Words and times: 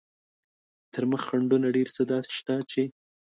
تر 0.93 1.03
مخ 1.09 1.21
خنډونه 1.29 1.67
ډېر 1.75 1.87
څه 1.95 2.01
داسې 2.11 2.31
شته 2.37 2.55
چې. 2.71 2.81